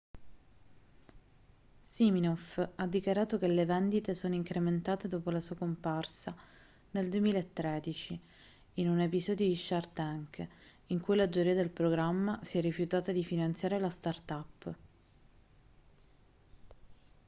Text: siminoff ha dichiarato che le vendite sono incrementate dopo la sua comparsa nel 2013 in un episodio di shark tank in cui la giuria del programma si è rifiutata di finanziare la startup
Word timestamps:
siminoff 1.79 2.67
ha 2.75 2.87
dichiarato 2.87 3.37
che 3.37 3.45
le 3.47 3.65
vendite 3.65 4.15
sono 4.15 4.33
incrementate 4.33 5.07
dopo 5.07 5.29
la 5.29 5.39
sua 5.39 5.55
comparsa 5.55 6.35
nel 6.89 7.07
2013 7.07 8.19
in 8.75 8.89
un 8.89 8.99
episodio 8.99 9.45
di 9.45 9.55
shark 9.55 9.93
tank 9.93 10.47
in 10.87 10.99
cui 11.01 11.15
la 11.15 11.29
giuria 11.29 11.53
del 11.53 11.69
programma 11.69 12.39
si 12.41 12.57
è 12.57 12.61
rifiutata 12.61 13.11
di 13.11 13.23
finanziare 13.23 13.77
la 13.77 13.91
startup 13.91 14.75